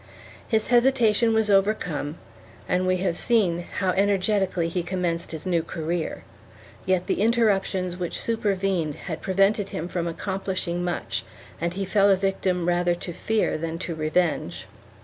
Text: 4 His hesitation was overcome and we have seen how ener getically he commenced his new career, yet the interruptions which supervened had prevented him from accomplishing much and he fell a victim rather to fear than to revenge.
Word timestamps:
4 0.45 0.45
His 0.47 0.67
hesitation 0.69 1.31
was 1.31 1.51
overcome 1.51 2.17
and 2.67 2.87
we 2.87 2.97
have 2.97 3.15
seen 3.15 3.59
how 3.59 3.91
ener 3.91 4.17
getically 4.19 4.67
he 4.67 4.81
commenced 4.81 5.31
his 5.31 5.45
new 5.45 5.61
career, 5.61 6.23
yet 6.87 7.05
the 7.05 7.21
interruptions 7.21 7.97
which 7.97 8.19
supervened 8.19 8.95
had 8.95 9.21
prevented 9.21 9.69
him 9.69 9.87
from 9.87 10.07
accomplishing 10.07 10.83
much 10.83 11.23
and 11.61 11.75
he 11.75 11.85
fell 11.85 12.09
a 12.09 12.15
victim 12.15 12.67
rather 12.67 12.95
to 12.95 13.13
fear 13.13 13.59
than 13.59 13.77
to 13.77 13.93
revenge. 13.93 14.65